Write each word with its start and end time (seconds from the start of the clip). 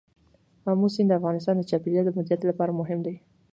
آمو 0.69 0.87
سیند 0.93 1.09
د 1.09 1.13
افغانستان 1.19 1.55
د 1.57 1.63
چاپیریال 1.69 2.05
د 2.07 2.11
مدیریت 2.17 2.41
لپاره 2.47 2.71
مهم 2.79 2.99
دي. 3.05 3.15